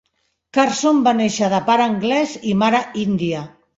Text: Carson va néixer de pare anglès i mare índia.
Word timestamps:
Carson 0.57 1.03
va 1.07 1.13
néixer 1.19 1.49
de 1.55 1.59
pare 1.67 1.85
anglès 1.91 2.33
i 2.53 2.57
mare 2.63 2.81
índia. 3.07 3.45